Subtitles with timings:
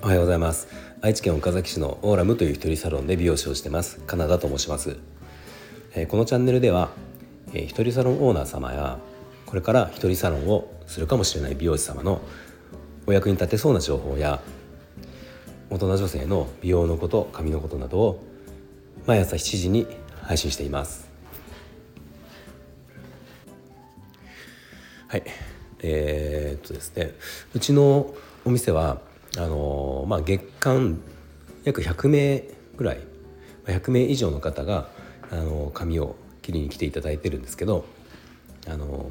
[0.00, 0.68] おはようございます。
[1.00, 3.98] 愛知県岡崎市のオーラムという一人サロンで美容師をしてます。
[4.06, 4.96] カナダと申します、
[5.96, 6.90] え、このチャンネルでは、
[7.52, 8.98] えー、一人サロンオーナー様や
[9.44, 12.20] これから一人サロンをするかもしれない美容師様の
[13.06, 14.40] お役に立てそうな情報や
[15.70, 18.24] 大人女性の美容のこと髪のことなどを
[19.04, 19.88] 毎朝7時に
[20.22, 21.07] 配信しています。
[25.08, 25.22] はい。
[25.80, 27.14] えー、っとですね
[27.54, 29.00] うちのお店は
[29.36, 31.00] あのまあ月間
[31.64, 32.44] 約100名
[32.76, 33.00] ぐらい
[33.66, 34.88] 100名以上の方が
[35.30, 37.84] あの髪を切りに来ていただいてるんですけど
[38.66, 39.10] あの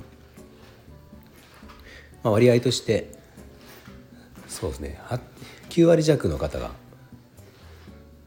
[2.23, 3.11] まあ、割合として
[4.47, 4.99] そうですね
[5.69, 6.71] 9割弱の方が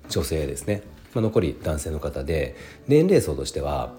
[0.08, 0.82] 女性ですね、
[1.14, 2.56] まあ、残り男性の方で
[2.88, 3.92] 年齢層としては、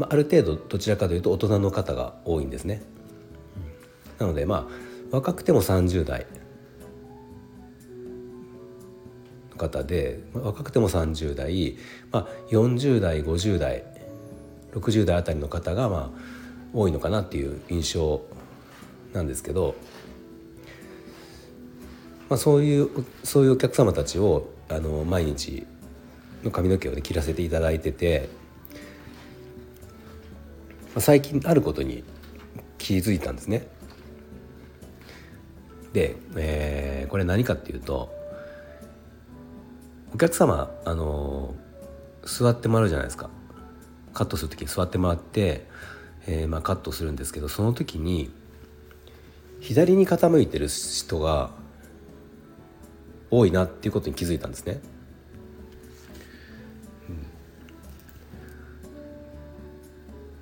[0.00, 2.80] まあ、ある程度どちらかというと大人の方が多いんですね。
[4.18, 6.26] なのでまあ若くても30代
[9.50, 11.76] の方で若くても30代、
[12.12, 13.84] まあ、40代50代
[14.72, 16.18] 60代あたりの方がまあ
[16.72, 18.22] 多いのかなっていう印象
[19.12, 19.74] なんですけど、
[22.30, 22.88] まあ、そういう
[23.22, 25.66] そういうお客様たちをあの毎日
[26.42, 28.39] の髪の毛を、ね、切らせていただいてて、
[30.98, 32.04] 最近あることに
[32.78, 33.68] 気づいたんですね。
[35.92, 38.12] で、えー、これ何かっていうと
[40.14, 41.54] お客様あの
[42.24, 43.30] 座ってもらうじゃないですか
[44.12, 45.66] カットする時に座ってもらって、
[46.26, 48.30] えーまあ、カットするんですけどその時に
[49.60, 51.50] 左に傾いてる人が
[53.30, 54.80] 多いなっていうことに気づいたんですね。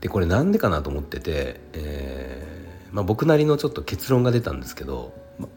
[0.09, 5.49] でこれなんでかなと思ってて、えーまあ、僕なりのちょっと結論が出たんですけどま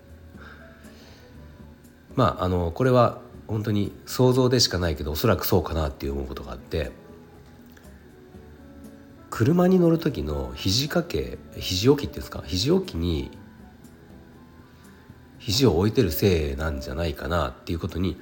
[2.15, 6.91] まああのこれは本当に想像でしかないけどおそらくそうかなって思うことがあって
[9.29, 13.31] 車に乗る時の肘掛け肘置きっていうんですか肘置きに
[15.39, 18.19] 肘を置いてるせいなんじゃないかなっていうことに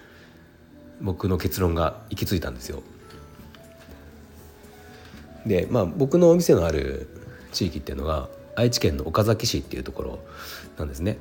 [1.01, 2.83] 僕の結論が行き着いたんですよ。
[5.45, 7.07] でまあ僕のお店のある
[7.51, 10.19] 地域っていうのが愛知県の岡崎市っていうところ
[10.77, 11.17] なんですね。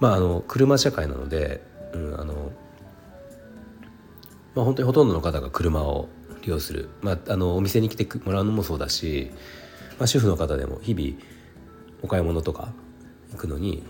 [0.00, 1.62] まああの車社会なので、
[1.92, 2.52] うん、あの
[4.54, 6.08] まあ本当にほとんどの方が車を
[6.42, 9.30] 利用する、まあ、あのお店に来てもらうのもそうだし、
[9.98, 11.20] まあ、主婦の方でも日々
[12.02, 12.72] お買い物とか
[13.32, 13.82] 行くのに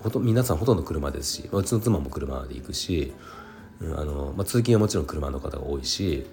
[0.00, 3.14] ほと皆さんほとんど車ですし、まあ、うちの妻も車で行くし、
[3.80, 6.26] うん、あのまあ、通勤はもちろん車の方が多いし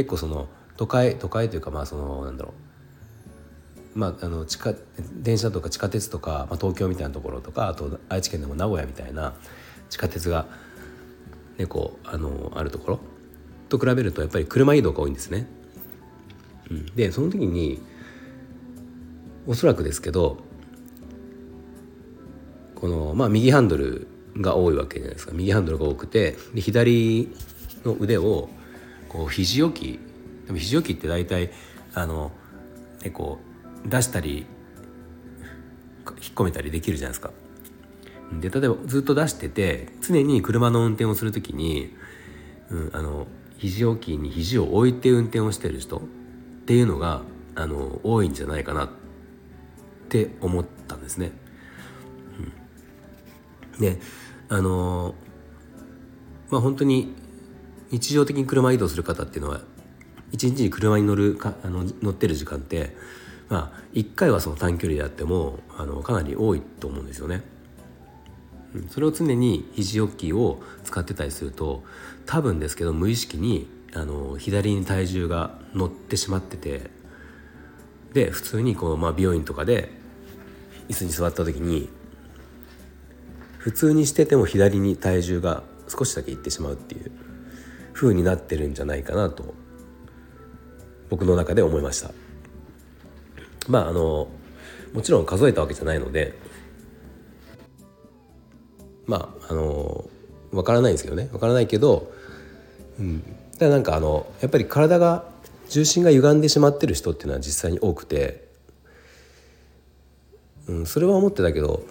[0.00, 2.54] 結構その都会都会というかまあそのなんだろ
[3.94, 3.98] う。
[3.98, 4.72] まあ、あの地下
[5.20, 9.34] 電車とか地下鉄とか、まあ、東京みたいなところとかあと愛知県でも名古屋みたいな
[9.90, 10.46] 地下鉄が、
[11.58, 13.00] ね、こうあのあるところ
[13.68, 15.46] と比べるとやっぱり車移動が多いんですね。
[16.70, 17.82] うん、でその時に
[19.46, 20.38] おそらくですけど
[22.76, 24.06] この、まあ、右ハンドル
[24.36, 25.32] が多いわけじゃないですか。
[25.34, 27.28] 右ハンドルが多くてで左
[27.84, 28.48] の腕を
[29.10, 30.00] こう肘置き
[30.46, 31.50] でも肘置きって大体
[31.94, 32.30] あの、
[33.02, 33.40] ね、こ
[33.84, 34.46] う出したり
[36.06, 37.30] 引っ込めたりできるじゃないですか。
[38.40, 41.96] で例えばずっと出してて常に車の運転をする時に、
[42.70, 43.26] うん、あの
[43.58, 46.00] 肘置きに肘を置いて運転をしてる人っ
[46.66, 47.22] ていうのが
[47.56, 48.88] あの多いんじゃないかなっ
[50.08, 51.32] て思ったんですね。
[53.74, 54.00] うんで
[54.48, 55.16] あの
[56.50, 57.14] まあ本当に
[57.90, 59.60] 日常的に車移動する方っていうのは
[60.32, 62.96] 一日に車に乗るかあの乗ってる時間って
[63.48, 67.42] まあ1回はその短距離であってもあのかなり多いと思うんですよね。
[68.90, 71.82] それを常に肘置きを使ってたりすると
[72.24, 76.88] 多分ですけど無意識にあの左に体重が乗ってしまってて
[78.12, 79.90] で普通にこう、まあ、美容院とかで
[80.88, 81.88] 椅子に座った時に
[83.58, 87.10] 普通にしてても左に体重が少しだけいってしまうっていう
[88.00, 89.54] 風になってるんじゃないかなと
[91.10, 92.12] 僕の中で思いました。
[93.68, 94.28] まああの
[94.94, 96.34] もちろん数えたわけじゃないので
[99.06, 100.08] まああの
[100.50, 101.28] わからないんですけどね。
[101.30, 102.10] わからないけど、
[102.98, 103.22] うん、
[103.58, 105.26] だなんかあのやっぱり体が
[105.68, 108.48] 重心が歪んでしまってる人っていうのは実際に多くて、
[110.68, 111.82] うん、それは思ってたけど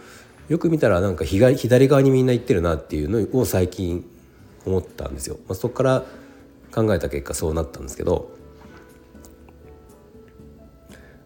[0.48, 4.10] よく見たらなんか左側にみんな行ってるなっていうのを最近
[4.70, 5.38] 思ったんですよ。
[5.48, 6.04] まあ、そこから
[6.72, 8.32] 考えた結果そうなったんですけど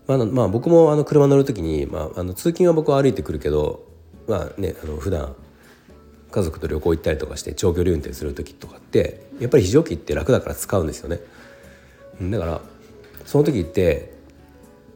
[0.07, 3.85] まあ、まあ、僕もあの車乗る時に、まあ、あの通勤は僕は歩いてくるけど
[4.27, 5.35] まあねあの普段
[6.31, 11.19] 家族と旅行行ったりとかして長距離運転する時とかってやっぱり非常機って楽だから使うんですよね。
[12.21, 12.61] だから
[13.25, 14.13] その時って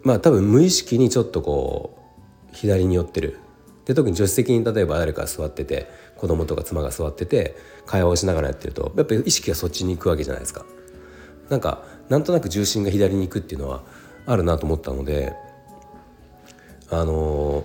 [0.03, 1.99] まあ多分無意識にちょっとこ
[2.51, 3.39] う左に寄ってる
[3.88, 5.88] で特に助手席に例えば誰か座ってて
[6.18, 7.56] 子供とか妻が座ってて
[7.86, 10.66] 会話をしながらやってるとやっぱり意識がそっちに行くわけじゃないですか。
[11.48, 13.84] なんかなんとなく重心が左に行くっていうのは
[14.25, 15.34] あるなと思ったので
[16.89, 17.63] あの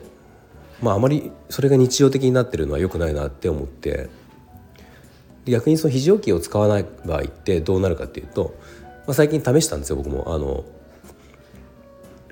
[0.81, 4.09] まああまりそれが日常的になってるのは良くないなって思って
[5.45, 8.55] 逆にその非常機を使わない場合ってどうなるかっていうと、
[9.07, 10.33] まあ、最近試したんですよ僕も。
[10.33, 10.65] あの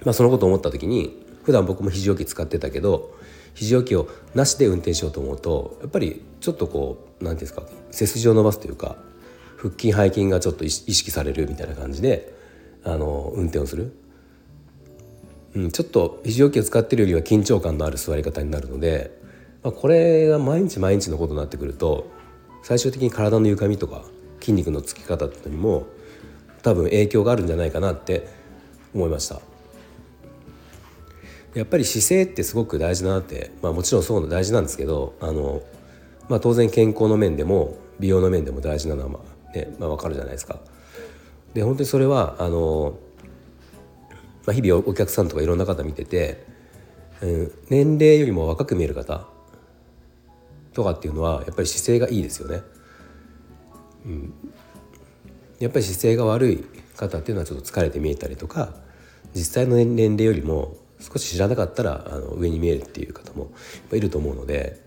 [0.05, 3.19] まあ、そのこと思った時に普段僕も非常機使ってたけど
[3.55, 8.97] 非常機をなしで運転しようと思うとやっぱりちょっとこう何ていうんですか背筋を伸ばすというか
[9.56, 12.35] 腹筋背筋がちょっと意識されるみたいな感じで
[12.85, 13.93] あの運転をする、
[15.55, 19.11] うん、ちょっと非常機を使ってるよりは緊張感のある座り方になるので、
[19.62, 22.11] まあ、これが毎日毎日のことになってくると
[22.62, 24.05] 最終的に体の歪みとか
[24.41, 25.87] 筋肉のつき方っていうのにも
[26.62, 28.29] 多分影響があるんじゃないかなって
[28.94, 29.41] 思いました。
[31.55, 35.62] やっぱり姿勢ってすごく大事だなって、まあ、もちろんそうの大事なんですけどあの、
[36.29, 40.61] まあ、当然健康の面でも美容の面でも大事なのは、まあねまあ、分かるじゃないですか。
[41.55, 42.99] で本当にそれはあの、
[44.47, 46.47] まあ、日々お客さんとかいろんな方見てて、
[47.20, 49.26] うん、年齢よりも若く見える方
[50.73, 52.62] とかっていうのはやっぱり姿勢がいいですよね。
[54.06, 54.35] うん、
[55.58, 56.64] やっぱり姿勢が悪い
[56.97, 58.73] 方っていうのはちょっと疲れて見えたりとか
[59.35, 63.50] 実際の年齢よりも少し知らなかったらあの上に見えるっていう方も
[63.93, 64.81] いると思うので、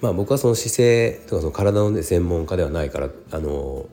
[0.00, 3.86] まあ、僕はその姿勢とかその体の、ね、専門家ではないからあの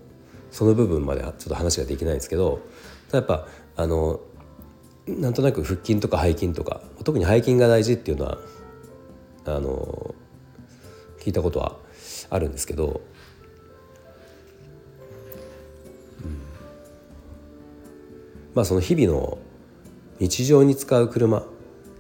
[0.52, 2.62] その部分まではちょっと話ができないんですけど
[3.12, 4.20] やっぱあの
[5.08, 8.38] なんとなく腹筋とか背筋とか特に背筋が大事っていうのは
[9.46, 10.14] あの
[11.20, 11.78] 聞いたことは
[12.30, 13.02] あるんですけど
[18.56, 19.38] まあ、その日々の
[20.20, 21.46] 日常に使う車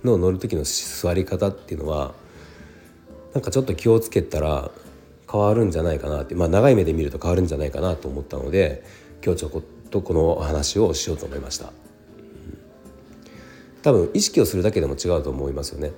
[0.03, 2.13] の乗る時の座り方っていうのは
[3.33, 4.71] なんかちょっと気をつけたら
[5.31, 8.83] 変わるんじゃないかなって、まあ、長い目で見ると変わるんじゃないかなと思ったので
[9.23, 11.71] 今日ちょこっとこの話をしようと思いました。
[13.81, 15.91] 多分意識をするだけでも違うと思いますよね。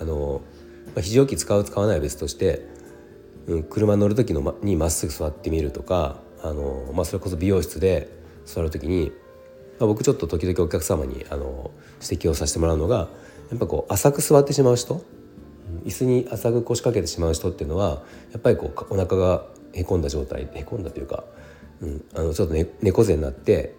[0.00, 0.40] あの
[0.94, 2.66] まあ、非常機使う使わないは別として、
[3.46, 8.08] うん、車乗る時の、にまっすぐ座ってみるとかあの、まあ、それこそ美容室で
[8.44, 9.12] 座る時に
[9.80, 11.70] まあ、僕ちょっと時々お客様にあの
[12.02, 13.08] 指摘をさせてもらうのが
[13.50, 15.02] やっぱこう浅く座ってしまう人
[15.84, 21.24] 椅子に浅く腰掛けてしまう人っていうのはやっぱりこうお腹がへこんだ状態へこんだというか、
[21.80, 23.74] うん、あのちょっと、ね、猫背になって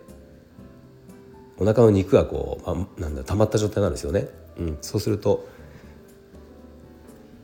[1.57, 4.27] お腹の肉がこう、まあ、なんだ溜まった状態なんですよね。
[4.57, 5.47] うん、そうすると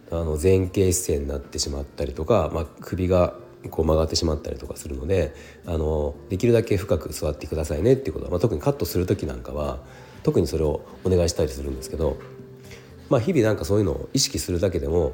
[0.10, 3.36] あの前傾姿勢になってしまったりとか、まあ、首が
[3.70, 5.34] こう曲がってしまったりとかするので
[5.66, 9.80] あのできるだけ深く座ってくださいねっていうことは、まあ、特にカットする時なんかは
[10.24, 12.18] 特にそれをお願いしたりするんですけど、
[13.10, 15.14] まあ、日々なんかそういうのを意識するだけでも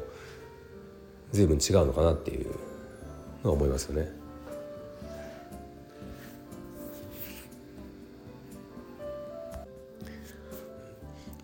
[1.31, 2.48] 随分違うのかなっていう
[3.44, 4.24] のは思いますよね。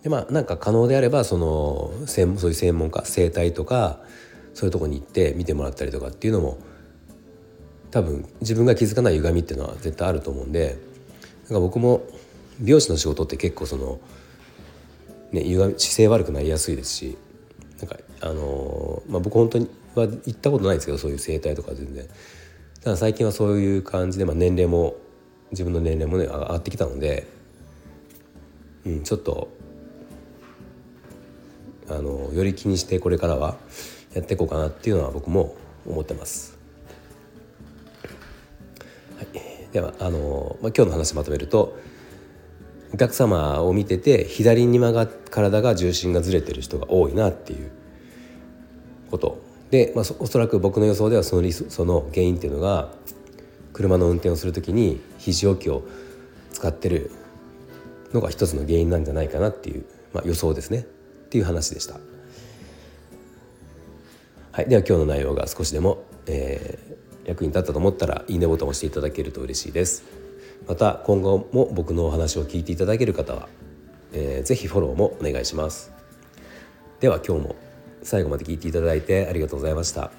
[0.02, 4.00] でまあなんか可能であればそのそういう専門家整体とか
[4.54, 6.58] そういうとこに行って見てもらったりとかっていうのも
[7.90, 10.78] 多分自分が気づかない歪みっていうのは絶対あると思うんで
[11.44, 12.02] なんか僕も
[12.60, 14.00] 美容師の仕事って結構その、
[15.32, 17.18] ね、歪み姿勢悪くなりやすいですし
[17.78, 22.06] なんかあのー、まあ、僕本当には行ったことないですけどそういう整体とか全然
[22.82, 24.94] ただ最近はそういう感じで、まあ、年齢も
[25.50, 27.26] 自分の年齢もね上がってきたので、
[28.86, 29.48] うん、ちょっと
[31.88, 33.56] あのより気にしてこれからは
[34.14, 35.56] やっていこうかなっていうのは僕も
[35.86, 36.59] 思ってます。
[39.72, 41.78] ではあの、まあ、今日の話まとめると
[42.92, 47.70] お客様を見てて左に曲が体が重心がずれてる人が多いなっていう
[49.10, 49.40] こと。
[49.70, 52.90] で、まあ、おそらく僕の予想ではそのリスその原因っていうのが
[53.72, 55.84] 車の運転をする時に肘置きを
[56.52, 57.12] 使ってる
[58.12, 60.80] のが一つの原因なんじゃないかなっていう、まあ、予想ですね。
[60.80, 60.82] っ
[61.30, 61.94] ていう話でした。
[64.50, 66.96] はい、では今日の内容が少しでも、えー、
[67.30, 70.02] 役に立ったと思ったらいいねボタンを押していただけると嬉しいです。
[70.66, 73.48] また今後も僕のお話を聞いていただける方は、
[74.12, 75.92] えー、ぜひフォローもお願いします。
[76.98, 77.56] では今日も
[78.02, 80.10] 最後まで聞いていただいてありがとうございました。